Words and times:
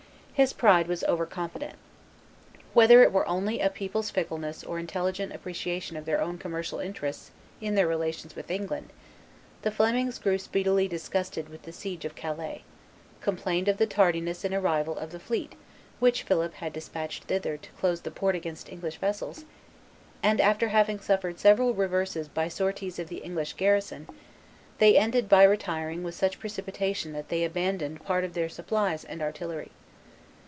His 0.33 0.53
pride 0.53 0.87
was 0.87 1.03
over 1.03 1.27
confident. 1.27 1.75
Whether 2.73 3.03
it 3.03 3.11
were 3.11 3.27
only 3.27 3.59
a 3.61 3.69
people's 3.69 4.09
fickleness 4.09 4.63
or 4.63 4.79
intelligent 4.79 5.33
appreciation 5.35 5.95
of 5.95 6.05
their 6.05 6.19
own 6.19 6.39
commercial 6.39 6.79
interests 6.79 7.29
in 7.59 7.75
their 7.75 7.85
relations 7.87 8.35
with 8.35 8.49
England, 8.49 8.89
the 9.61 9.69
Flemings 9.69 10.17
grew 10.17 10.39
speedily 10.39 10.87
disgusted 10.87 11.47
with 11.47 11.61
the 11.61 11.71
siege 11.71 12.05
of 12.05 12.15
Calais, 12.15 12.63
complained 13.21 13.67
of 13.67 13.77
the 13.77 13.85
tardiness 13.85 14.43
in 14.43 14.51
arrival 14.51 14.97
of 14.97 15.11
the 15.11 15.19
fleet 15.19 15.53
which 15.99 16.23
Philip 16.23 16.55
had 16.55 16.73
despatched 16.73 17.25
thither 17.25 17.55
to 17.57 17.69
close 17.73 18.01
the 18.01 18.09
port 18.09 18.35
against 18.35 18.67
English 18.67 18.97
vessels, 18.97 19.45
and, 20.23 20.41
after 20.41 20.69
having 20.69 20.99
suffered 20.99 21.39
several 21.39 21.75
reverses 21.75 22.27
by 22.27 22.47
sorties 22.47 22.97
of 22.97 23.09
the 23.09 23.17
English 23.19 23.53
garrison, 23.53 24.07
they 24.79 24.97
ended 24.97 25.29
by 25.29 25.43
retiring 25.43 26.01
with 26.01 26.15
such 26.15 26.39
precipitation 26.39 27.13
that 27.13 27.29
they 27.29 27.43
abandoned 27.43 28.03
part 28.03 28.23
of 28.23 28.33
their 28.33 28.49
supplies 28.49 29.03
and 29.05 29.21
artillery. 29.21 29.69